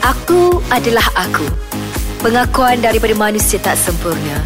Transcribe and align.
Aku 0.00 0.64
adalah 0.72 1.04
aku. 1.12 1.44
Pengakuan 2.24 2.80
daripada 2.80 3.12
manusia 3.12 3.60
tak 3.60 3.76
sempurna. 3.76 4.40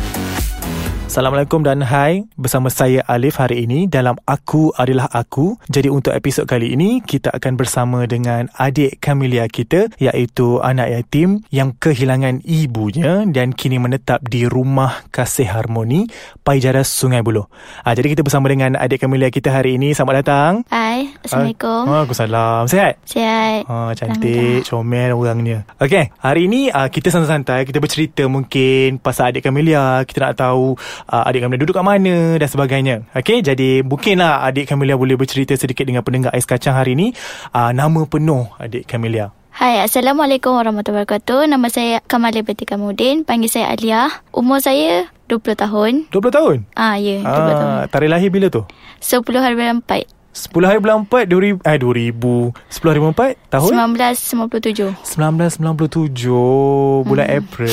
Assalamualaikum 1.04 1.60
dan 1.60 1.84
hai. 1.84 2.24
Bersama 2.34 2.72
saya 2.72 3.04
Alif 3.04 3.36
hari 3.36 3.68
ini. 3.68 3.84
Dalam 3.86 4.17
Aku 4.24 4.72
Adalah 4.72 5.06
Aku. 5.12 5.60
Jadi 5.68 5.92
untuk 5.92 6.17
episod 6.17 6.49
kali 6.49 6.72
ini 6.72 7.04
Kita 7.04 7.28
akan 7.28 7.60
bersama 7.60 8.08
dengan 8.08 8.48
Adik 8.56 9.04
Camelia 9.04 9.45
kita 9.46 9.93
Iaitu 10.00 10.64
anak 10.64 10.88
yatim 10.90 11.44
Yang 11.52 11.76
kehilangan 11.79 12.40
ibunya 12.48 13.29
Dan 13.29 13.52
kini 13.52 13.76
menetap 13.76 14.25
di 14.25 14.48
Rumah 14.48 15.06
Kasih 15.12 15.52
Harmoni 15.52 16.08
Paijara 16.40 16.80
Sungai 16.82 17.21
Buloh. 17.21 17.52
Ha, 17.84 17.93
Jadi 17.93 18.16
kita 18.16 18.25
bersama 18.25 18.48
dengan 18.48 18.75
Adik 18.75 19.04
Camelia 19.04 19.29
kita 19.29 19.52
hari 19.52 19.76
ini. 19.76 19.93
Selamat 19.93 20.25
datang. 20.25 20.52
Hai 20.72 21.12
Assalamualaikum. 21.21 21.82
ha, 21.84 21.93
Waalaikumsalam. 22.00 22.62
Sihat? 22.68 22.94
Sihat. 23.04 23.61
Ha, 23.68 23.93
cantik, 23.93 24.64
comel 24.68 25.12
orangnya. 25.12 25.68
Okay, 25.76 26.12
hari 26.21 26.48
ini 26.48 26.68
uh, 26.72 26.89
kita 26.89 27.12
santai-santai, 27.12 27.68
kita 27.68 27.80
bercerita 27.80 28.25
mungkin 28.29 29.00
pasal 29.00 29.32
adik 29.32 29.44
Camelia. 29.44 30.04
Kita 30.04 30.32
nak 30.32 30.36
tahu 30.36 30.76
uh, 31.07 31.22
adik 31.25 31.40
Camelia 31.40 31.61
duduk 31.61 31.75
kat 31.75 31.82
mana 31.82 32.37
dan 32.37 32.47
sebagainya. 32.47 32.95
Okay, 33.12 33.39
jadi 33.39 33.80
mungkinlah 33.80 34.43
adik 34.43 34.66
Camelia 34.66 34.95
boleh 34.95 35.15
bercerita 35.15 35.55
sedikit 35.55 35.83
dengan 35.83 36.01
pendengar 36.01 36.30
Ais 36.30 36.45
Kacang 36.45 36.75
hari 36.75 36.93
ini. 36.93 37.11
Uh, 37.51 37.70
nama 37.70 38.05
penuh 38.05 38.45
adik 38.57 38.84
Camelia. 38.84 39.30
Hai 39.55 39.79
Assalamualaikum 39.79 40.51
warahmatullahi 40.51 41.07
wabarakatuh 41.07 41.47
Nama 41.47 41.67
saya 41.70 42.03
Kamalia 42.03 42.43
Binti 42.43 42.67
Kamudin 42.67 43.23
Panggil 43.23 43.47
saya 43.47 43.70
Alia 43.70 44.11
Umur 44.34 44.59
saya 44.59 45.07
20 45.30 45.55
tahun 45.55 45.93
20 46.11 46.19
tahun? 46.34 46.57
Ah 46.75 46.98
ya, 46.98 47.23
20 47.23 47.55
tahun 47.55 47.70
Ah, 47.70 47.87
tarikh 47.87 48.11
lahir 48.11 48.34
bila 48.34 48.51
tu? 48.51 48.67
10 48.98 49.23
hari 49.39 49.55
bulan 49.55 49.79
4 49.79 50.11
10 50.34 50.51
hari 50.59 50.83
bulan 50.83 51.06
4 51.06 51.31
2000 51.31 51.62
eh 51.62 51.79
2000 51.79 52.51
10 52.51 52.91
hari 52.91 52.98
bulan 52.98 53.15
4 53.15 53.39
tahun 53.47 53.70
1997 53.95 54.91
1997 55.06 57.06
bulan 57.06 57.27
Hmm. 57.31 57.39
April. 57.39 57.70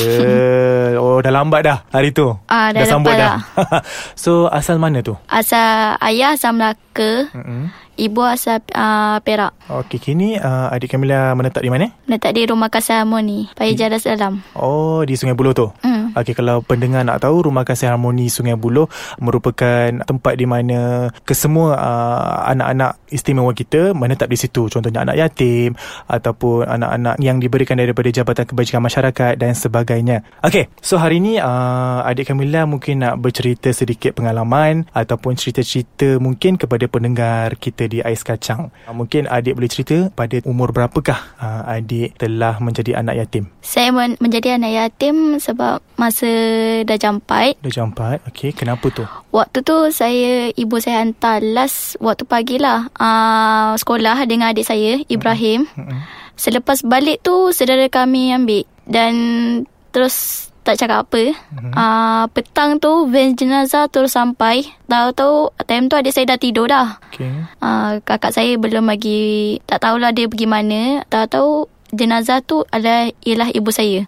Oh 1.22 1.30
dah 1.30 1.38
lambat 1.38 1.62
dah 1.62 1.78
hari 1.94 2.10
tu. 2.10 2.34
Ah, 2.50 2.74
dah 2.74 2.82
sambut 2.82 3.14
lambat 3.14 3.22
dah. 3.22 3.38
so 4.26 4.50
asal 4.50 4.82
mana 4.82 5.06
tu? 5.06 5.14
Asal 5.30 5.94
ayah 6.02 6.34
asal 6.34 6.50
Melaka 6.50 6.91
Mm-mm. 6.96 7.72
Ibu 7.92 8.24
asal 8.24 8.64
uh, 8.72 9.20
Perak 9.20 9.52
Okey, 9.68 10.00
kini 10.00 10.40
uh, 10.40 10.72
adik 10.72 10.96
Kamila 10.96 11.36
menetap 11.36 11.60
di 11.60 11.68
mana? 11.68 11.92
Letak 12.08 12.32
di 12.32 12.48
Rumah 12.48 12.72
Kasih 12.72 13.04
Harmoni 13.04 13.52
Paya 13.52 13.76
Jaras 13.76 14.08
Dalam 14.08 14.40
Oh, 14.56 15.04
di 15.04 15.12
Sungai 15.12 15.36
Buloh 15.36 15.52
tu. 15.52 15.68
hmm. 15.84 16.16
Okey, 16.16 16.32
kalau 16.32 16.60
pendengar 16.60 17.04
nak 17.04 17.20
tahu 17.20 17.48
Rumah 17.48 17.64
Kasih 17.64 17.92
Harmoni 17.92 18.32
Sungai 18.32 18.56
Buloh 18.56 18.88
merupakan 19.16 19.92
tempat 20.04 20.34
di 20.34 20.44
mana 20.44 21.08
kesemua 21.24 21.76
uh, 21.76 22.48
anak-anak 22.48 22.96
istimewa 23.08 23.52
kita 23.52 23.92
menetap 23.92 24.28
di 24.28 24.40
situ. 24.40 24.72
Contohnya 24.72 25.04
anak 25.04 25.16
yatim 25.20 25.76
ataupun 26.04 26.64
anak-anak 26.64 27.20
yang 27.20 27.38
diberikan 27.38 27.76
daripada 27.76 28.08
Jabatan 28.08 28.48
Kebajikan 28.48 28.80
Masyarakat 28.80 29.36
dan 29.36 29.52
sebagainya. 29.52 30.24
Okey, 30.40 30.72
so 30.80 30.96
hari 30.96 31.20
ni 31.20 31.36
uh, 31.36 32.00
adik 32.04 32.32
Kamila 32.32 32.64
mungkin 32.64 33.04
nak 33.04 33.20
bercerita 33.20 33.68
sedikit 33.70 34.16
pengalaman 34.16 34.88
ataupun 34.92 35.36
cerita-cerita 35.36 36.16
mungkin 36.16 36.56
kepada 36.56 36.81
pendengar 36.88 37.58
kita 37.58 37.90
di 37.90 37.98
Ais 38.00 38.22
Kacang. 38.22 38.70
Uh, 38.86 38.94
mungkin 38.94 39.26
adik 39.26 39.58
boleh 39.58 39.70
cerita 39.70 40.08
pada 40.14 40.38
umur 40.46 40.70
berapakah 40.70 41.18
uh, 41.38 41.62
adik 41.66 42.14
telah 42.16 42.58
menjadi 42.62 42.98
anak 42.98 43.26
yatim? 43.26 43.50
Saya 43.62 43.90
men- 43.90 44.18
menjadi 44.18 44.58
anak 44.58 44.72
yatim 44.74 45.38
Sebab 45.38 45.82
masa 45.98 46.30
dah 46.86 46.98
jampai 46.98 47.54
Dah 47.58 47.72
jam 47.72 47.90
4. 47.94 48.28
Okey, 48.30 48.52
kenapa 48.54 48.86
tu? 48.90 49.04
Waktu 49.32 49.58
tu 49.64 49.76
saya 49.90 50.50
ibu 50.54 50.76
saya 50.78 51.02
hantar 51.02 51.40
last 51.42 51.96
waktu 51.98 52.24
pagi 52.28 52.56
lah 52.60 52.88
uh, 52.96 53.74
sekolah 53.76 54.22
dengan 54.28 54.52
adik 54.52 54.66
saya 54.66 55.00
Ibrahim. 55.08 55.66
Mm-mm. 55.74 56.00
Selepas 56.36 56.82
balik 56.82 57.22
tu 57.22 57.52
saudara 57.54 57.86
kami 57.86 58.32
ambil 58.34 58.64
dan 58.88 59.14
terus 59.92 60.48
tak 60.62 60.78
cakap 60.78 61.04
apa. 61.04 61.34
Mhm. 61.52 61.72
Uh, 61.72 62.24
petang 62.30 62.78
tu 62.78 63.06
van 63.06 63.34
jenazah 63.34 63.86
terus 63.86 64.14
sampai. 64.14 64.62
Tahu-tahu 64.86 65.50
time 65.62 65.86
tu 65.86 65.94
adik 65.94 66.10
saya 66.10 66.30
dah 66.30 66.38
tidur 66.38 66.66
dah. 66.66 67.02
Okey. 67.10 67.30
Uh, 67.58 67.98
kakak 68.02 68.30
saya 68.30 68.54
belum 68.54 68.86
lagi 68.86 69.58
tak 69.64 69.82
tahulah 69.82 70.10
dia 70.10 70.26
pergi 70.26 70.46
mana. 70.46 71.02
Tahu-tahu 71.06 71.66
jenazah 71.90 72.40
tu 72.40 72.64
adalah 72.68 73.10
ialah 73.20 73.50
ibu 73.50 73.68
saya. 73.68 74.06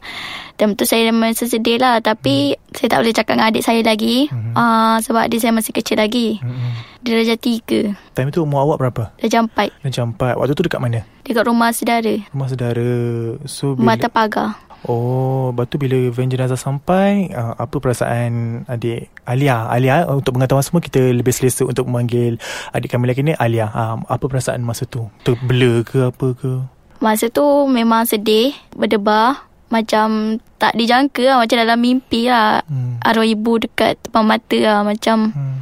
Time 0.55 0.79
tu 0.79 0.87
saya 0.87 1.11
masa 1.11 1.51
sedih 1.51 1.83
lah 1.83 1.99
Tapi 1.99 2.55
hmm. 2.55 2.79
saya 2.79 2.87
tak 2.87 2.99
boleh 3.03 3.11
cakap 3.11 3.35
dengan 3.35 3.51
adik 3.51 3.67
saya 3.67 3.83
lagi 3.83 4.31
Mhm. 4.31 4.55
uh, 4.55 4.97
Sebab 5.03 5.27
adik 5.27 5.43
saya 5.43 5.51
masih 5.51 5.75
kecil 5.75 5.99
lagi 5.99 6.39
Mm-mm. 6.39 6.71
Dia 7.03 7.19
darjah 7.19 7.35
tiga 7.35 7.81
Time 8.15 8.31
tu 8.31 8.47
umur 8.47 8.63
awak 8.63 8.79
berapa? 8.79 9.03
Darjah 9.19 9.43
empat 9.43 9.75
jam 9.91 10.15
4. 10.15 10.39
Waktu 10.39 10.55
tu 10.55 10.63
dekat 10.63 10.79
mana? 10.79 11.03
Dekat 11.27 11.43
rumah 11.43 11.75
saudara 11.75 12.15
Rumah 12.31 12.47
saudara. 12.47 12.91
So 13.51 13.75
bila 13.75 13.99
Mata 13.99 14.07
pagar 14.07 14.55
Oh, 14.85 15.49
lepas 15.49 15.65
tu 15.67 15.77
bila 15.77 15.97
van 16.11 16.29
jenazah 16.29 16.55
sampai, 16.55 17.33
uh, 17.33 17.57
apa 17.57 17.77
perasaan 17.77 18.63
adik 18.65 19.09
Alia? 19.25 19.65
Alia, 19.67 20.05
uh, 20.05 20.15
untuk 20.15 20.37
pengetahuan 20.37 20.61
semua, 20.61 20.79
kita 20.79 21.01
lebih 21.01 21.33
selesa 21.33 21.65
untuk 21.65 21.85
memanggil 21.85 22.37
adik 22.71 22.93
kami 22.93 23.09
lagi 23.09 23.21
ni 23.21 23.33
Alia. 23.35 23.69
Uh, 23.69 24.05
apa 24.05 24.25
perasaan 24.25 24.61
masa 24.61 24.85
tu? 24.85 25.09
Terblur 25.23 25.83
ke 25.83 26.05
apa 26.05 26.27
ke? 26.33 26.53
Masa 26.97 27.29
tu 27.29 27.45
memang 27.67 28.09
sedih 28.09 28.57
Berdebar 28.73 29.45
Macam 29.67 30.39
tak 30.57 30.73
dijangka 30.73 31.21
lah 31.27 31.37
Macam 31.37 31.57
dalam 31.59 31.77
mimpi 31.77 32.31
lah 32.31 32.65
Hmm. 32.65 32.97
Arwah 33.03 33.27
ibu 33.27 33.61
dekat 33.61 34.01
depan 34.01 34.25
mata 34.25 34.57
lah 34.57 34.81
Macam 34.81 35.35
Hmm. 35.35 35.59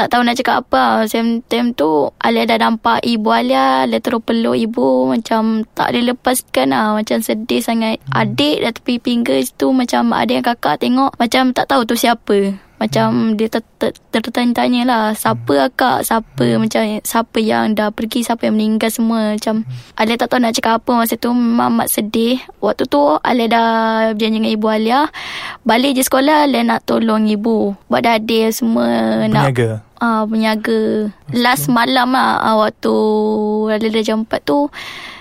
Tak 0.00 0.16
tahu 0.16 0.22
nak 0.24 0.36
cakap 0.40 0.56
apa 0.64 1.04
lah. 1.04 1.08
Time, 1.50 1.76
tu 1.76 2.08
Alia 2.16 2.48
dah 2.48 2.58
nampak 2.58 3.04
ibu 3.04 3.28
Alia 3.28 3.84
Alia 3.84 4.00
terus 4.00 4.24
peluk 4.24 4.56
ibu 4.56 5.04
Macam 5.12 5.68
tak 5.76 5.92
boleh 5.92 6.14
lepaskan 6.14 6.72
lah 6.72 6.96
Macam 6.96 7.20
sedih 7.20 7.60
sangat 7.60 8.00
hmm. 8.00 8.16
Adik 8.16 8.56
dah 8.64 8.72
tepi 8.72 8.94
pinggir 8.96 9.44
situ 9.44 9.68
Macam 9.76 10.16
adik 10.16 10.40
dan 10.40 10.56
kakak 10.56 10.80
tengok 10.80 11.12
Macam 11.20 11.52
tak 11.52 11.68
tahu 11.68 11.84
tu 11.84 11.96
siapa 11.98 12.56
macam 12.80 13.12
hmm. 13.12 13.36
dia 13.36 13.52
ter- 13.52 13.76
ter- 13.76 13.92
tertanya-tanya 14.08 14.88
lah 14.88 15.04
Siapa 15.12 15.52
hmm. 15.52 15.66
akak 15.68 15.98
Siapa 16.00 16.44
hmm. 16.48 16.58
Macam 16.64 16.82
Siapa 17.04 17.38
yang 17.44 17.76
dah 17.76 17.92
pergi 17.92 18.24
Siapa 18.24 18.48
yang 18.48 18.56
meninggal 18.56 18.88
semua 18.88 19.36
Macam 19.36 19.68
hmm. 19.68 20.00
Alia 20.00 20.16
tak 20.16 20.32
tahu 20.32 20.40
nak 20.40 20.56
cakap 20.56 20.80
apa 20.80 21.04
Masa 21.04 21.20
tu 21.20 21.28
memang 21.36 21.76
amat 21.76 21.92
sedih 21.92 22.40
Waktu 22.64 22.88
tu 22.88 23.20
Alia 23.20 23.52
dah 23.52 23.70
Berjanji 24.16 24.40
dengan 24.40 24.52
ibu 24.56 24.66
Alia 24.72 25.12
Balik 25.60 26.00
je 26.00 26.02
sekolah 26.08 26.48
Alia 26.48 26.64
nak 26.64 26.88
tolong 26.88 27.28
ibu 27.28 27.76
Buat 27.92 28.08
dadir 28.08 28.48
semua 28.48 28.88
Nak 29.28 29.52
Berniaga? 29.52 29.84
Ah, 29.84 29.89
uh, 30.00 30.24
berniaga. 30.26 31.12
Last 31.30 31.70
malam 31.70 32.16
lah 32.16 32.40
uh, 32.42 32.56
waktu 32.66 32.94
dah 33.78 34.04
jam 34.04 34.26
4 34.26 34.42
tu. 34.42 34.72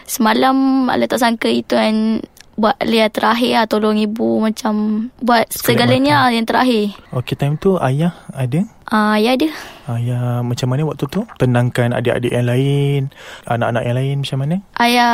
Semalam 0.10 0.90
Alia 0.90 1.06
tak 1.06 1.22
sangka 1.22 1.52
itu 1.52 1.78
kan 1.78 2.26
buat 2.60 2.76
Alia 2.84 3.08
terakhir 3.08 3.52
lah 3.56 3.66
tolong 3.72 3.96
ibu 3.96 4.44
macam 4.44 5.08
buat 5.24 5.48
Sekali 5.48 5.80
segalanya 5.80 6.28
lah 6.28 6.32
yang 6.36 6.44
terakhir. 6.44 6.92
Okey, 7.16 7.40
time 7.40 7.56
tu 7.56 7.80
ayah 7.80 8.12
ada? 8.36 8.68
Ah, 8.90 9.16
uh, 9.16 9.16
ya 9.16 9.40
ada. 9.40 9.48
Ayah 9.88 10.44
macam 10.44 10.68
mana 10.68 10.84
waktu 10.84 11.06
tu? 11.08 11.24
Tenangkan 11.40 11.96
adik-adik 11.96 12.36
yang 12.36 12.50
lain, 12.52 13.02
anak-anak 13.48 13.84
yang 13.88 13.96
lain 13.96 14.16
macam 14.26 14.38
mana? 14.44 14.56
Ayah 14.76 15.14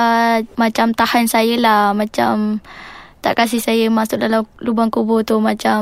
macam 0.57 0.95
tahan 0.97 1.29
saya 1.29 1.55
lah 1.61 1.93
macam 1.93 2.65
tak 3.25 3.41
kasih 3.41 3.57
saya 3.57 3.89
masuk 3.89 4.21
dalam 4.21 4.45
lubang 4.61 4.93
kubur 4.93 5.25
tu 5.25 5.41
macam 5.41 5.81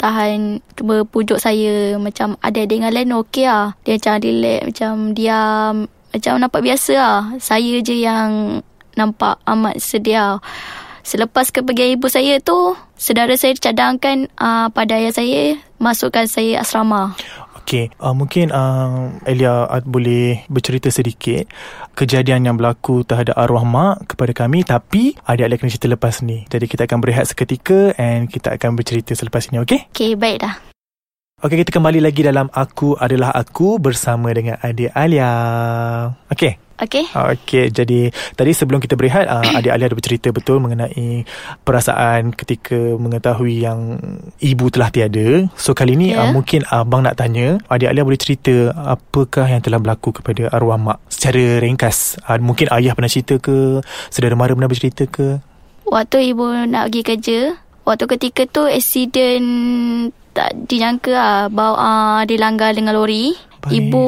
tahan 0.00 0.64
berpujuk 0.80 1.36
saya 1.36 2.00
macam 2.00 2.40
adik-adik 2.40 2.80
dengan 2.80 2.92
lain 2.96 3.12
okey 3.20 3.44
lah 3.44 3.76
dia 3.84 4.00
macam 4.00 4.16
relax 4.24 4.60
macam 4.64 4.92
diam 5.12 5.74
macam 5.84 6.32
nampak 6.40 6.64
biasa 6.64 6.92
lah 6.96 7.20
saya 7.36 7.84
je 7.84 8.00
yang 8.00 8.64
nampak 8.96 9.38
amat 9.44 9.76
sedih 9.82 10.18
lah. 10.18 10.38
Selepas 11.04 11.52
kepergian 11.52 12.00
ibu 12.00 12.08
saya 12.08 12.40
tu, 12.40 12.72
saudara 12.96 13.36
saya 13.36 13.52
cadangkan 13.52 14.32
uh, 14.40 14.72
pada 14.72 14.96
ayah 14.96 15.12
saya 15.12 15.60
masukkan 15.76 16.24
saya 16.24 16.64
asrama. 16.64 17.12
Okey, 17.64 17.88
uh, 17.96 18.12
mungkin 18.12 18.52
uh, 18.52 19.08
Elia 19.24 19.64
uh, 19.64 19.80
boleh 19.88 20.44
bercerita 20.52 20.92
sedikit 20.92 21.48
kejadian 21.96 22.44
yang 22.44 22.60
berlaku 22.60 23.08
terhadap 23.08 23.40
arwah 23.40 23.64
mak 23.64 24.04
kepada 24.04 24.36
kami 24.36 24.68
tapi 24.68 25.16
adik-adik 25.24 25.64
kena 25.64 25.72
cerita 25.72 25.88
lepas 25.88 26.20
ni. 26.20 26.44
Jadi 26.52 26.68
kita 26.68 26.84
akan 26.84 27.00
berehat 27.00 27.24
seketika 27.24 27.96
and 27.96 28.28
kita 28.28 28.52
akan 28.60 28.76
bercerita 28.76 29.16
selepas 29.16 29.48
ini, 29.48 29.64
okey? 29.64 29.88
Okey, 29.96 30.12
baik 30.12 30.44
dah. 30.44 30.73
Okey, 31.44 31.60
kita 31.60 31.76
kembali 31.76 32.00
lagi 32.00 32.24
dalam 32.24 32.48
Aku 32.56 32.96
Adalah 32.96 33.28
Aku 33.36 33.76
bersama 33.76 34.32
dengan 34.32 34.56
adik 34.64 34.88
Alia. 34.96 35.28
Okey. 36.32 36.56
Okey? 36.80 37.04
Okey, 37.12 37.68
jadi 37.68 38.08
tadi 38.32 38.56
sebelum 38.56 38.80
kita 38.80 38.96
berehat, 38.96 39.28
uh, 39.28 39.44
adik 39.52 39.68
Alia 39.68 39.92
ada 39.92 39.92
bercerita 39.92 40.32
betul 40.32 40.64
mengenai 40.64 41.28
perasaan 41.60 42.32
ketika 42.32 42.96
mengetahui 42.96 43.60
yang 43.60 44.00
ibu 44.40 44.72
telah 44.72 44.88
tiada. 44.88 45.44
So 45.52 45.76
kali 45.76 46.00
ni 46.00 46.16
Ya. 46.16 46.24
uh, 46.24 46.32
mungkin 46.32 46.64
abang 46.72 47.04
nak 47.04 47.20
tanya, 47.20 47.60
adik 47.68 47.92
Alia 47.92 48.08
boleh 48.08 48.16
cerita 48.16 48.72
apakah 48.72 49.44
yang 49.44 49.60
telah 49.60 49.76
berlaku 49.76 50.16
kepada 50.16 50.48
arwah 50.48 50.80
mak 50.80 51.04
secara 51.12 51.60
ringkas. 51.60 52.16
Uh, 52.24 52.40
mungkin 52.40 52.72
ayah 52.72 52.96
pernah 52.96 53.12
cerita 53.12 53.36
ke, 53.36 53.84
saudara 54.08 54.32
mara 54.32 54.56
pernah 54.56 54.72
bercerita 54.72 55.04
ke? 55.04 55.44
Waktu 55.84 56.32
ibu 56.32 56.72
nak 56.72 56.88
pergi 56.88 57.02
kerja, 57.04 57.40
waktu 57.84 58.04
ketika 58.16 58.48
tu 58.48 58.64
accident 58.64 59.44
tak 60.34 60.66
dijangka 60.66 61.12
lah 61.14 61.38
bahawa 61.48 61.76
uh, 61.78 62.20
dia 62.26 62.42
langgar 62.42 62.74
dengan 62.74 62.98
lori. 62.98 63.32
Baik. 63.64 63.80
Ibu 63.80 64.06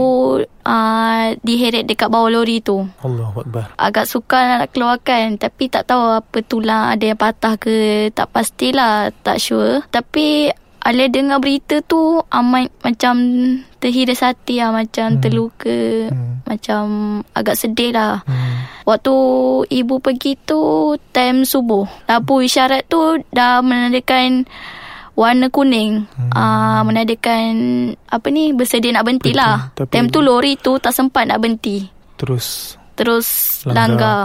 uh, 0.68 1.24
diheret 1.40 1.88
dekat 1.88 2.12
bawah 2.12 2.28
lori 2.28 2.60
tu. 2.60 2.84
Allah 3.00 3.32
Akbar. 3.32 3.72
Agak 3.80 4.04
sukar 4.04 4.44
nak 4.44 4.68
keluarkan 4.68 5.40
Tapi 5.40 5.72
tak 5.72 5.88
tahu 5.88 6.20
apa 6.20 6.44
tulang 6.44 6.92
ada 6.92 7.00
yang 7.00 7.16
patah 7.16 7.56
ke 7.56 8.08
Tak 8.12 8.36
pastilah 8.36 9.08
Tak 9.24 9.40
sure 9.40 9.80
Tapi 9.88 10.52
Alia 10.84 11.08
dengar 11.08 11.40
berita 11.40 11.80
tu 11.80 12.20
Amat 12.28 12.68
macam 12.84 13.16
Terhiris 13.80 14.20
hati 14.20 14.60
lah 14.60 14.76
Macam 14.76 15.16
hmm. 15.16 15.20
terluka 15.24 15.80
Hmm. 16.12 16.44
Macam 16.44 16.84
Agak 17.32 17.56
sedih 17.56 17.96
lah 17.96 18.20
Hmm. 18.28 18.68
Waktu 18.84 19.14
ibu 19.72 20.04
pergi 20.04 20.36
tu 20.36 20.60
Time 21.16 21.48
subuh 21.48 21.88
Lampu 22.12 22.44
isyarat 22.44 22.84
tu 22.92 23.24
Dah 23.32 23.64
menandakan 23.64 24.44
Warna 25.16 25.48
kuning 25.48 26.04
hmm. 26.04 26.30
uh, 26.30 26.84
Menandakan 26.84 27.52
Apa 28.04 28.28
ni 28.28 28.52
Bersedia 28.52 28.92
nak 28.92 29.08
berhenti 29.08 29.32
Berhenti. 29.32 29.40
lah 29.40 29.72
Tapi- 29.72 29.88
Time 29.90 30.08
tu 30.08 30.20
lori 30.20 30.54
tu 30.54 30.76
Tak 30.76 30.92
sempat 30.92 31.24
nak 31.24 31.40
berhenti 31.40 31.88
Terus 32.14 32.76
Terus 32.92 33.26
Langgar. 33.64 33.76
langgar, 33.76 34.20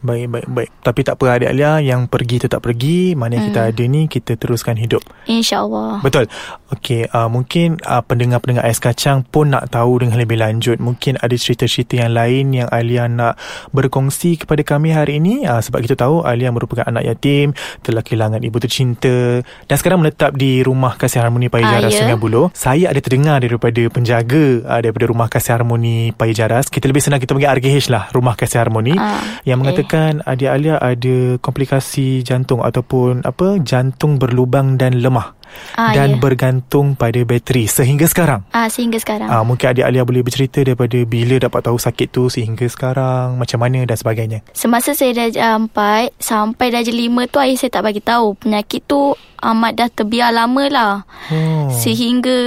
Baik, 0.00 0.32
baik, 0.32 0.46
baik. 0.48 0.70
Tapi 0.80 1.00
tak 1.04 1.20
apa 1.20 1.36
adik 1.36 1.52
Alia, 1.52 1.76
yang 1.84 2.08
pergi 2.08 2.40
tetap 2.40 2.64
pergi. 2.64 3.12
Mana 3.12 3.36
yang 3.36 3.52
kita 3.52 3.68
ada 3.68 3.84
ni, 3.84 4.08
kita 4.08 4.32
teruskan 4.40 4.80
hidup. 4.80 5.04
InsyaAllah 5.28 6.00
Betul. 6.00 6.24
Okey, 6.72 7.04
uh, 7.12 7.28
mungkin 7.28 7.76
uh, 7.84 8.00
pendengar-pendengar 8.00 8.64
Ais 8.64 8.80
Kacang 8.80 9.26
pun 9.28 9.52
nak 9.52 9.68
tahu 9.68 10.00
dengan 10.00 10.16
lebih 10.16 10.40
lanjut. 10.40 10.80
Mungkin 10.80 11.20
ada 11.20 11.34
cerita-cerita 11.36 12.00
yang 12.00 12.16
lain 12.16 12.44
yang 12.56 12.68
Alia 12.72 13.10
nak 13.12 13.36
berkongsi 13.76 14.40
kepada 14.40 14.64
kami 14.64 14.96
hari 14.96 15.20
ini. 15.20 15.44
Uh, 15.44 15.60
sebab 15.60 15.84
kita 15.84 16.00
tahu 16.00 16.24
Alia 16.24 16.48
merupakan 16.48 16.88
anak 16.88 17.04
yatim, 17.04 17.52
telah 17.84 18.00
kehilangan 18.00 18.40
ibu 18.40 18.56
tercinta 18.56 19.44
dan 19.44 19.76
sekarang 19.76 20.00
menetap 20.00 20.32
di 20.32 20.64
Rumah 20.64 20.96
Kasih 20.96 21.20
Harmoni 21.20 21.52
Paya 21.52 21.68
Ah, 21.68 21.70
Jaras 21.76 21.92
ya. 21.92 22.08
Sungai 22.08 22.16
Buloh. 22.16 22.48
Saya 22.56 22.88
ada 22.88 23.00
terdengar 23.04 23.36
daripada 23.44 23.82
penjaga 23.92 24.64
uh, 24.64 24.80
daripada 24.80 25.04
Rumah 25.12 25.28
Kasih 25.28 25.60
Harmoni 25.60 26.16
Paya 26.16 26.32
Jaras. 26.32 26.72
Kita 26.72 26.88
lebih 26.88 27.04
senang 27.04 27.20
kita 27.20 27.36
panggil 27.36 27.52
RKH 27.52 27.92
lah, 27.92 28.08
Rumah 28.16 28.34
Kasih 28.38 28.64
Harmoni. 28.64 28.96
Ah, 28.96 29.20
yang 29.44 29.60
okey. 29.60 29.89
Mengatakan 29.90 30.22
adik 30.24 30.46
Alia 30.48 30.78
ada 30.78 31.16
komplikasi 31.42 32.22
jantung 32.22 32.62
ataupun 32.62 33.26
apa 33.26 33.58
jantung 33.60 34.22
berlubang 34.22 34.78
dan 34.78 35.02
lemah 35.02 35.34
Ah, 35.74 35.90
dan 35.90 36.14
ya. 36.14 36.18
bergantung 36.22 36.94
pada 36.94 37.18
bateri 37.26 37.66
sehingga 37.66 38.06
sekarang. 38.06 38.46
Ah 38.54 38.70
sehingga 38.70 39.02
sekarang. 39.02 39.26
Ah 39.26 39.42
mungkin 39.42 39.66
adik 39.66 39.82
Alia 39.82 40.06
boleh 40.06 40.22
bercerita 40.22 40.62
daripada 40.62 40.94
bila 41.02 41.42
dapat 41.42 41.66
tahu 41.66 41.74
sakit 41.74 42.06
tu 42.06 42.30
sehingga 42.30 42.70
sekarang 42.70 43.34
macam 43.34 43.58
mana 43.58 43.82
dan 43.82 43.98
sebagainya. 43.98 44.46
Semasa 44.54 44.94
saya 44.94 45.10
darjah 45.10 45.58
4 45.58 46.14
sampai 46.22 46.70
darjah 46.70 46.94
5 46.94 47.26
tu 47.26 47.42
ayah 47.42 47.56
saya 47.58 47.70
tak 47.74 47.82
bagi 47.82 47.98
tahu 47.98 48.38
penyakit 48.38 48.86
tu 48.86 49.18
amat 49.42 49.72
dah 49.74 49.88
terbiar 49.90 50.30
lama 50.30 50.64
lah. 50.70 50.92
Oh. 51.34 51.66
Sehingga 51.74 52.38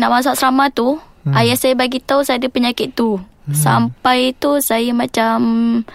nak 0.00 0.08
masuk 0.10 0.32
asrama 0.32 0.72
tu 0.72 0.96
Hmm. 1.18 1.36
ayah 1.36 1.52
saya 1.52 1.76
bagi 1.76 2.00
tahu 2.00 2.24
saya 2.24 2.40
ada 2.40 2.48
penyakit 2.48 2.96
tu. 2.96 3.20
Sampai 3.54 4.36
tu 4.36 4.60
saya 4.60 4.92
macam 4.92 5.38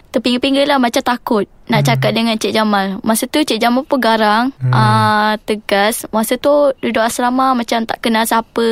terpinggir-pinggir 0.10 0.66
lah 0.66 0.82
macam 0.82 1.02
takut 1.02 1.46
nak 1.70 1.88
cakap 1.88 2.12
dengan 2.12 2.36
Cik 2.36 2.52
Jamal. 2.52 3.00
Masa 3.08 3.24
tu 3.24 3.40
Cik 3.40 3.62
Jamal 3.62 3.88
pun 3.88 4.04
garang, 4.04 4.52
Hmm. 4.60 4.74
ah 4.76 5.34
tegas. 5.48 6.04
Masa 6.12 6.36
tu 6.36 6.76
duduk 6.84 7.00
asrama 7.00 7.56
macam 7.56 7.88
tak 7.88 8.04
kenal 8.04 8.28
siapa, 8.28 8.68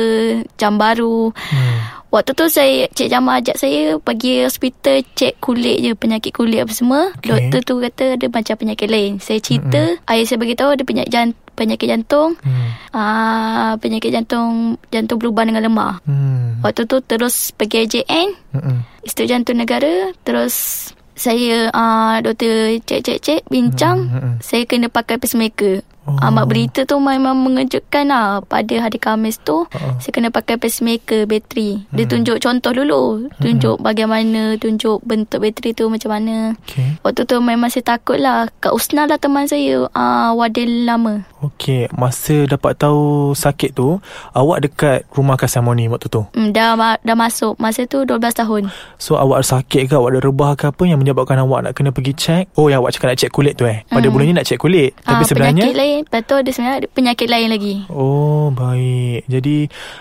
jam 0.60 0.76
baru. 0.76 1.32
Hmm. 1.32 2.02
Waktu 2.12 2.36
tu 2.36 2.44
saya 2.52 2.84
Cik 2.92 3.08
Jamal 3.08 3.40
ajak 3.40 3.56
saya 3.56 3.96
pergi 3.96 4.44
hospital 4.44 5.00
cek 5.16 5.40
kulit 5.40 5.80
je 5.80 5.96
penyakit 5.96 6.28
kulit 6.36 6.60
apa 6.60 6.72
semua. 6.76 7.08
Okey. 7.16 7.24
Doktor 7.24 7.60
tu 7.64 7.74
kata 7.80 8.04
ada 8.20 8.26
macam 8.28 8.54
penyakit 8.60 8.88
lain. 8.92 9.16
Saya 9.16 9.40
cerita, 9.40 9.80
mm-hmm. 9.80 10.10
ayah 10.12 10.24
saya 10.28 10.36
bagi 10.36 10.52
tahu 10.52 10.70
ada 10.76 10.84
penyakit 10.84 11.08
jantung 11.08 11.41
penyakit 11.52 11.88
jantung 11.88 12.34
Hmm. 12.40 12.68
ah 12.92 13.72
penyakit 13.76 14.10
jantung 14.10 14.76
jantung 14.88 15.16
berubah 15.16 15.44
dengan 15.44 15.64
lemah. 15.64 16.00
Hmm. 16.04 16.60
Waktu 16.60 16.86
tu 16.86 17.00
terus 17.00 17.50
pergi 17.50 17.84
AJN, 17.84 18.28
Mm-mm. 18.54 18.76
Institut 19.02 19.26
Jantung 19.26 19.58
Negara, 19.58 20.14
terus 20.22 20.54
saya 21.12 21.68
ah 21.70 22.22
doktor 22.22 22.78
cek-cek-cek 22.80 23.46
bincang, 23.46 24.06
Hmm, 24.06 24.14
hmm, 24.14 24.22
hmm. 24.22 24.36
saya 24.38 24.62
kena 24.64 24.86
pakai 24.86 25.18
pacemaker. 25.18 25.82
Oh. 26.02 26.18
Amat 26.18 26.50
berita 26.50 26.82
tu 26.82 26.98
memang 26.98 27.38
mengejutkan 27.46 28.10
lah 28.10 28.42
Pada 28.42 28.74
hari 28.74 28.98
Khamis 28.98 29.38
tu 29.38 29.70
Uh-uh. 29.70 30.02
Saya 30.02 30.10
kena 30.10 30.34
pakai 30.34 30.58
pacemaker 30.58 31.30
bateri 31.30 31.86
Dia 31.94 32.10
tunjuk 32.10 32.42
contoh 32.42 32.74
dulu 32.74 33.30
Tunjuk 33.38 33.78
bagaimana 33.78 34.58
Tunjuk 34.58 34.98
bentuk 35.06 35.38
bateri 35.38 35.70
tu 35.70 35.86
macam 35.86 36.10
mana 36.10 36.58
Okey. 36.58 36.98
Waktu 37.06 37.22
tu 37.22 37.38
memang 37.38 37.70
saya 37.70 37.86
takut 37.86 38.18
lah 38.18 38.50
Kak 38.58 38.74
Usna 38.74 39.06
lah 39.06 39.14
teman 39.14 39.46
saya 39.46 39.86
uh, 39.86 40.34
Wadil 40.34 40.90
lama 40.90 41.22
Okey, 41.42 41.90
masa 41.92 42.46
dapat 42.46 42.74
tahu 42.74 43.02
sakit 43.32 43.70
tu, 43.72 43.98
awak 44.30 44.62
dekat 44.62 45.02
rumah 45.10 45.34
Kasamoni 45.34 45.86
waktu 45.86 46.06
tu. 46.06 46.22
hmm, 46.28 46.50
dah, 46.50 46.72
ma- 46.72 46.98
dah 46.98 47.12
masuk. 47.12 47.58
Masa 47.58 47.82
tu 47.84 48.02
12 48.02 48.18
tahun. 48.32 48.70
So 48.96 49.14
awak 49.14 49.42
sakit 49.42 49.84
ke? 49.84 49.92
Awak 49.92 50.10
ada 50.12 50.20
rebah 50.22 50.54
ke 50.54 50.64
apa 50.64 50.82
Yang 50.84 51.00
menyebabkan 51.00 51.34
awak 51.36 51.60
nak 51.60 51.72
kena 51.72 51.90
pergi 51.90 52.12
check? 52.12 52.44
Oh 52.54 52.66
yang 52.66 52.78
awak 52.78 52.92
cakap 52.92 53.10
nak 53.10 53.18
check 53.18 53.28
kulit 53.28 53.54
tu 53.54 53.64
eh? 53.64 53.82
Pada 53.84 54.02
Hmm. 54.02 54.12
mulanya 54.12 54.38
nak 54.38 54.46
check 54.46 54.56
kulit 54.56 54.94
Tapi 54.96 55.18
Ah, 55.18 55.26
sebenarnya 55.26 55.52
Penyakit 55.60 55.74
lain. 55.74 56.00
Lepas 56.04 56.22
tu 56.22 56.34
ada 56.36 56.48
sebenarnya 56.48 56.76
ada 56.76 56.88
penyakit 56.88 57.26
lain 57.26 57.48
lagi. 57.48 57.74
Oh 57.88 58.48
baik. 58.48 59.26
Jadi 59.26 59.56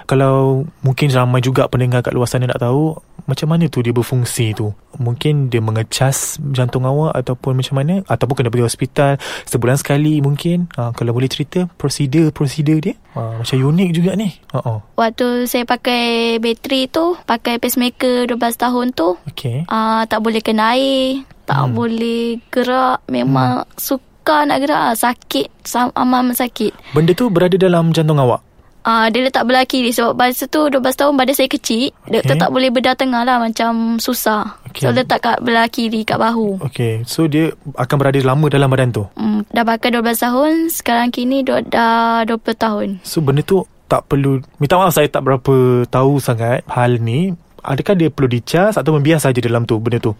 Kalau 0.05 0.63
Mungkin 0.81 1.07
ramai 1.09 1.39
juga 1.39 1.65
pendengar 1.65 2.01
kat 2.01 2.11
luar 2.11 2.25
sana 2.25 2.45
nak 2.45 2.59
tahu 2.59 2.93
Macam 3.25 3.47
mana 3.49 3.65
tu 3.67 3.79
dia 3.79 3.91
berfungsi 3.91 4.53
tu? 4.53 4.71
Mungkin 4.95 5.47
dia 5.47 5.59
mengecas 5.59 6.35
jantung 6.51 6.83
awak 6.83 7.15
Ataupun 7.15 7.55
macam 7.55 7.79
mana? 7.79 8.03
Ataupun 8.05 8.35
kena 8.37 8.49
pergi 8.51 8.67
hospital 8.67 9.11
Sebulan 9.47 9.77
sekali 9.77 10.19
mungkin? 10.19 10.67
Ha, 10.75 10.91
Kalau 10.91 11.11
boleh 11.11 11.27
cerita 11.27 11.65
Prosedur-prosedur 11.79 12.79
dia? 12.81 12.95
Ha, 13.15 13.39
Macam 13.39 13.55
unik 13.55 13.89
juga 13.91 14.11
ni. 14.15 14.35
Ha, 14.51 14.59
oh. 14.61 14.79
Waktu 14.95 15.47
saya 15.47 15.63
pakai 15.63 16.37
bateri 16.37 16.87
tu 16.87 17.15
Pakai 17.23 17.57
pacemaker 17.57 18.27
12 18.27 18.37
tahun 18.57 18.85
tu 18.91 19.15
Okay 19.31 19.63
uh, 19.65 20.03
Tak 20.05 20.19
boleh 20.19 20.41
kena 20.43 20.75
air 20.75 21.23
Tak 21.47 21.71
Hmm. 21.71 21.75
boleh 21.75 22.39
gerak. 22.47 23.03
Memang 23.07 23.67
sukar 23.75 24.47
nak 24.47 24.63
gerak. 24.63 24.95
Sakit 24.95 25.51
Amat 25.95 26.37
sakit. 26.37 26.71
Benda 26.95 27.11
tu 27.11 27.27
berada 27.27 27.57
dalam 27.59 27.91
jantung 27.91 28.21
awak 28.21 28.39
uh, 28.83 29.07
Dia 29.09 29.21
letak 29.27 29.43
belah 29.45 29.65
kiri 29.65 29.89
Sebab 29.93 30.17
masa 30.17 30.45
tu 30.45 30.67
12 30.67 30.81
tahun 30.81 31.13
badan 31.17 31.35
saya 31.35 31.49
kecil. 31.49 31.93
Doktor 32.09 32.35
tak 32.37 32.49
boleh 32.53 32.69
bedah 32.69 32.95
tengah 32.97 33.21
lah 33.25 33.37
Macam 33.41 34.01
susah. 34.01 34.57
Okey. 34.69 34.85
So 34.85 34.93
letak 34.93 35.19
kat 35.23 35.37
belah 35.41 35.67
kiri 35.69 36.05
Kat 36.05 36.17
bahu. 36.17 36.61
Okay 36.71 37.01
So 37.05 37.25
dia 37.25 37.53
akan 37.77 37.95
berada 37.97 38.19
lama 38.21 38.45
dalam 38.49 38.69
badan 38.69 38.89
tu? 38.91 39.03
Hmm, 39.17 39.45
dah 39.49 39.63
pakai 39.65 39.93
12 39.93 40.25
tahun 40.25 40.51
Sekarang 40.69 41.09
kini 41.09 41.45
dah, 41.45 41.61
dah 41.65 42.25
20 42.25 42.37
tahun. 42.57 42.87
So 43.05 43.21
benda 43.21 43.45
tu 43.45 43.63
tak 43.89 44.07
perlu 44.07 44.39
Minta 44.61 44.79
maaf 44.79 44.95
saya 44.95 45.09
tak 45.11 45.25
berapa 45.25 45.85
tahu 45.89 46.21
sangat 46.21 46.63
Hal 46.69 47.01
ni. 47.01 47.33
Adakah 47.61 47.93
dia 47.93 48.09
perlu 48.09 48.31
dicas 48.31 48.79
Atau 48.79 48.95
membias 48.95 49.21
saja 49.21 49.37
dalam 49.37 49.67
tu 49.67 49.77
Benda 49.77 50.01
tu? 50.01 50.13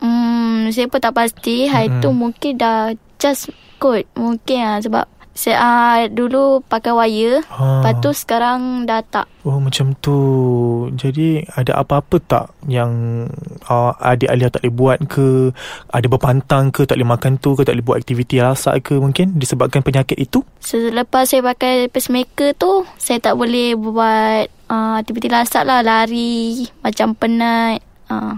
Hmm, 0.00 0.68
saya 0.72 0.90
pun 0.90 1.00
tak 1.00 1.14
pasti. 1.14 1.70
Hari 1.70 1.88
Mm-mm. 1.88 2.02
tu 2.02 2.08
mungkin 2.12 2.52
dah 2.58 2.92
just 3.16 3.48
kot. 3.78 4.04
Mungkin 4.18 4.58
lah 4.60 4.78
sebab 4.82 5.04
saya 5.36 5.56
uh, 5.60 5.98
dulu 6.08 6.64
pakai 6.64 6.96
wire. 6.96 7.44
ha. 7.52 7.84
Lepas 7.84 8.00
tu 8.00 8.10
sekarang 8.16 8.88
dah 8.88 9.04
tak. 9.04 9.28
Oh 9.46 9.62
macam 9.62 9.94
tu 10.02 10.18
Jadi 10.98 11.46
ada 11.54 11.78
apa-apa 11.78 12.18
tak 12.18 12.50
Yang 12.66 12.90
uh, 13.70 13.94
Adik 14.02 14.26
Alia 14.26 14.50
tak 14.50 14.66
boleh 14.66 14.74
buat 14.74 14.98
ke 15.06 15.54
Ada 15.86 16.10
berpantang 16.10 16.74
ke 16.74 16.82
Tak 16.82 16.98
boleh 16.98 17.14
makan 17.14 17.38
tu 17.38 17.54
ke 17.54 17.62
Tak 17.62 17.78
boleh 17.78 17.86
buat 17.86 18.02
aktiviti 18.02 18.42
lasak 18.42 18.90
ke 18.90 18.98
Mungkin 18.98 19.38
disebabkan 19.38 19.86
penyakit 19.86 20.18
itu 20.18 20.42
Selepas 20.58 21.30
saya 21.30 21.46
pakai 21.46 21.86
pacemaker 21.86 22.58
tu, 22.58 22.82
saya 22.98 23.22
tak 23.22 23.38
boleh 23.38 23.78
buat 23.78 24.50
uh, 24.66 24.98
aktiviti 24.98 25.30
lasak 25.30 25.62
lah. 25.62 25.86
Lari, 25.86 26.66
macam 26.82 27.14
penat. 27.14 27.86
Uh, 28.10 28.34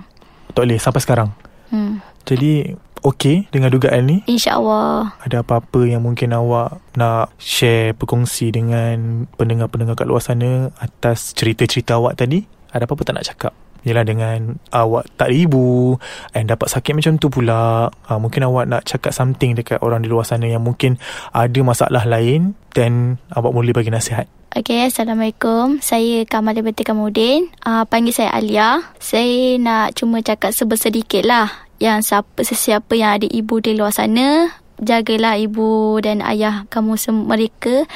Tak 0.52 0.68
boleh 0.68 0.76
sampai 0.76 1.00
sekarang 1.00 1.32
hmm. 1.72 2.04
Jadi 2.28 2.76
Okey 3.02 3.46
dengan 3.54 3.70
dugaan 3.70 4.06
ni 4.08 4.16
InsyaAllah. 4.26 5.18
Ada 5.22 5.46
apa-apa 5.46 5.86
yang 5.86 6.02
mungkin 6.02 6.34
awak 6.34 6.82
nak 6.98 7.30
share, 7.38 7.94
berkongsi 7.94 8.50
dengan 8.50 9.26
pendengar-pendengar 9.38 9.94
kat 9.94 10.06
luar 10.08 10.22
sana 10.22 10.72
atas 10.82 11.32
cerita-cerita 11.34 11.98
awak 11.98 12.18
tadi? 12.18 12.42
Ada 12.74 12.84
apa-apa 12.84 13.02
tak 13.06 13.14
nak 13.16 13.26
cakap? 13.26 13.52
Yelah 13.86 14.02
dengan 14.02 14.58
awak 14.74 15.06
tak 15.14 15.30
ibu 15.30 15.94
and 16.34 16.50
dapat 16.50 16.66
sakit 16.66 16.98
macam 16.98 17.14
tu 17.16 17.30
pula. 17.30 17.86
Uh, 18.10 18.18
mungkin 18.18 18.42
awak 18.42 18.66
nak 18.66 18.82
cakap 18.82 19.14
something 19.14 19.54
dekat 19.54 19.78
orang 19.80 20.02
di 20.02 20.10
luar 20.10 20.26
sana 20.26 20.50
yang 20.50 20.66
mungkin 20.66 20.98
ada 21.30 21.60
masalah 21.62 22.02
lain 22.02 22.58
dan 22.74 23.22
awak 23.30 23.54
boleh 23.54 23.70
bagi 23.70 23.94
nasihat. 23.94 24.26
Okay, 24.48 24.88
Assalamualaikum. 24.88 25.78
Saya 25.84 26.24
Kamal 26.24 26.58
binti 26.64 26.82
Kamudin. 26.82 27.52
Uh, 27.62 27.84
panggil 27.86 28.16
saya 28.16 28.34
Alia. 28.34 28.80
Saya 28.98 29.60
nak 29.60 29.94
cuma 29.94 30.24
cakap 30.24 30.56
sebersedikit 30.56 31.22
lah. 31.22 31.67
Yang 31.78 32.10
siapa 32.10 32.40
sesiapa 32.42 32.92
yang 32.98 33.22
ada 33.22 33.26
ibu 33.30 33.62
di 33.62 33.78
luar 33.78 33.94
sana, 33.94 34.50
jagalah 34.78 35.34
ibu 35.38 35.98
dan 35.98 36.22
ayah 36.22 36.66
kamu 36.70 36.94
sem- 36.94 37.26
mereka 37.26 37.86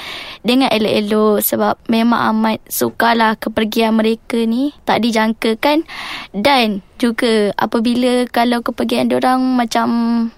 dengan 0.42 0.70
elok-elok 0.70 1.38
sebab 1.42 1.74
memang 1.86 2.34
amat 2.34 2.58
sukarlah 2.66 3.38
kepergian 3.38 3.94
mereka 3.94 4.42
ni. 4.42 4.74
Tak 4.86 5.02
dijangkakan. 5.02 5.86
Dan 6.34 6.82
juga 6.98 7.50
apabila 7.58 8.26
kalau 8.30 8.62
kepergian 8.62 9.10
orang 9.14 9.42
macam 9.58 9.88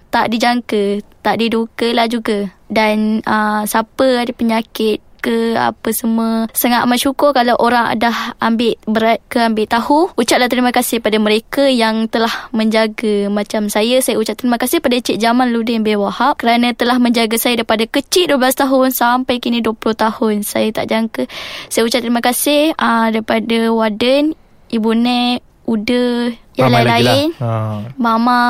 tak 0.09 0.33
dijangka 0.33 1.05
tak 1.25 1.41
diduga 1.41 1.89
lah 1.97 2.09
juga. 2.09 2.53
Dan 2.69 3.25
uh, 3.25 3.65
siapa 3.65 4.25
ada 4.25 4.33
penyakit 4.33 5.01
ke 5.25 5.57
apa 5.57 5.89
semua. 5.97 6.45
Sangat 6.53 6.85
amat 6.85 7.01
syukur 7.01 7.33
kalau 7.33 7.57
orang 7.57 7.97
dah 7.97 8.37
ambil 8.45 8.77
berat 8.85 9.25
ke 9.33 9.41
ambil 9.41 9.65
tahu. 9.65 10.13
Ucaplah 10.21 10.53
terima 10.53 10.69
kasih 10.69 11.01
pada 11.01 11.17
mereka 11.17 11.65
yang 11.65 12.05
telah 12.13 12.53
menjaga 12.53 13.33
macam 13.33 13.73
saya. 13.73 14.05
Saya 14.05 14.21
ucap 14.21 14.37
terima 14.37 14.61
kasih 14.61 14.85
pada 14.85 15.01
Cik 15.01 15.17
Jamal 15.17 15.49
Ludin 15.49 15.81
bin 15.81 15.97
Wahab 15.97 16.37
kerana 16.37 16.77
telah 16.77 17.01
menjaga 17.01 17.41
saya 17.41 17.57
daripada 17.57 17.89
kecil 17.89 18.37
12 18.37 18.61
tahun 18.69 18.89
sampai 18.93 19.41
kini 19.41 19.65
20 19.65 19.81
tahun. 19.97 20.45
Saya 20.45 20.69
tak 20.77 20.93
jangka. 20.93 21.25
Saya 21.73 21.89
ucap 21.89 22.05
terima 22.05 22.21
kasih 22.21 22.77
uh, 22.77 23.09
daripada 23.09 23.73
Warden, 23.73 24.37
Ibu 24.69 24.91
Nek, 24.93 25.41
Uda, 25.65 26.37
yang 26.57 26.73
lagi 26.73 26.87
lain-lain. 27.05 27.31
lah. 27.39 27.45
Ha. 27.45 27.51
Mama 27.99 28.41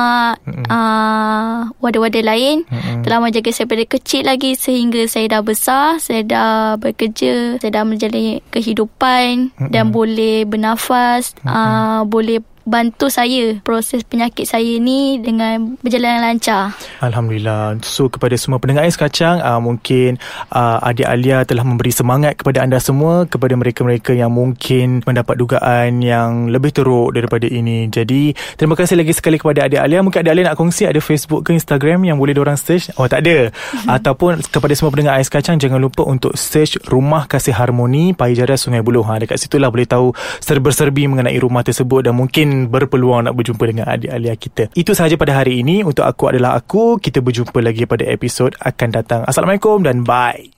uh, 0.45 1.57
wadah-wadah 1.81 2.23
lain 2.25 2.65
Mm-mm. 2.69 3.01
telah 3.01 3.17
menjaga 3.21 3.51
saya 3.51 3.67
pada 3.69 3.85
kecil 3.85 4.23
lagi 4.25 4.53
sehingga 4.57 5.05
saya 5.09 5.25
dah 5.37 5.41
besar, 5.41 5.97
saya 6.01 6.21
dah 6.25 6.77
bekerja, 6.77 7.57
saya 7.59 7.71
dah 7.81 7.83
menjalani 7.83 8.41
kehidupan 8.49 9.53
Mm-mm. 9.53 9.71
dan 9.73 9.89
boleh 9.89 10.45
bernafas, 10.45 11.33
uh, 11.45 12.05
boleh 12.07 12.41
bantu 12.65 13.13
saya 13.13 13.61
proses 13.61 14.01
penyakit 14.01 14.49
saya 14.49 14.81
ni 14.81 15.21
dengan 15.21 15.77
berjalan 15.85 16.17
lancar. 16.17 16.73
Alhamdulillah. 16.99 17.77
So 17.85 18.09
kepada 18.09 18.33
semua 18.41 18.57
pendengar 18.57 18.89
Ais 18.89 18.97
Kacang, 18.97 19.37
uh, 19.37 19.61
mungkin 19.61 20.17
uh, 20.49 20.81
adik 20.81 21.05
Alia 21.05 21.45
telah 21.45 21.61
memberi 21.61 21.93
semangat 21.93 22.41
kepada 22.41 22.65
anda 22.65 22.81
semua, 22.81 23.29
kepada 23.29 23.53
mereka-mereka 23.53 24.17
yang 24.17 24.33
mungkin 24.33 25.05
mendapat 25.05 25.37
dugaan 25.37 26.01
yang 26.01 26.49
lebih 26.49 26.73
teruk 26.73 27.13
daripada 27.13 27.45
ini. 27.45 27.85
Jadi, 27.85 28.33
terima 28.57 28.73
kasih 28.73 28.97
lagi 28.97 29.13
sekali 29.13 29.37
kepada 29.37 29.69
adik 29.69 29.79
Alia. 29.79 30.01
Mungkin 30.01 30.25
adik 30.25 30.33
Alia 30.33 30.43
nak 30.49 30.57
kongsi 30.57 30.89
ada 30.89 30.97
Facebook 30.97 31.45
ke 31.45 31.53
Instagram 31.53 32.01
yang 32.01 32.17
boleh 32.17 32.33
diorang 32.33 32.57
search? 32.57 32.89
Oh, 32.97 33.05
tak 33.05 33.21
ada. 33.29 33.53
Ataupun 33.95 34.41
kepada 34.41 34.73
semua 34.73 34.89
pendengar 34.89 35.21
Ais 35.21 35.29
Kacang, 35.29 35.61
jangan 35.61 35.77
lupa 35.77 36.01
untuk 36.01 36.33
search 36.33 36.81
Rumah 36.89 37.29
Kasih 37.29 37.53
Harmoni 37.53 38.17
Pahijara 38.17 38.57
Sungai 38.57 38.81
Buloh. 38.81 39.05
Ha, 39.05 39.21
dekat 39.21 39.37
situlah 39.37 39.69
boleh 39.69 39.85
tahu 39.85 40.17
serba-serbi 40.41 41.05
mengenai 41.05 41.37
rumah 41.37 41.61
tersebut 41.61 42.09
dan 42.09 42.17
mungkin 42.17 42.54
berpeluang 42.71 43.27
nak 43.27 43.35
berjumpa 43.35 43.63
dengan 43.67 43.85
adik 43.91 44.11
Alia 44.11 44.35
kita. 44.39 44.71
Itu 44.71 44.95
sahaja 44.95 45.19
pada 45.19 45.35
hari 45.35 45.59
ini. 45.59 45.83
Untuk 45.83 46.07
aku 46.07 46.31
adalah 46.31 46.55
aku. 46.55 46.97
Kita 46.97 47.19
berjumpa 47.19 47.59
lagi 47.59 47.83
pada 47.83 48.07
episod 48.07 48.55
akan 48.63 48.89
datang. 48.95 49.21
Assalamualaikum 49.27 49.83
dan 49.83 50.07
bye. 50.07 50.54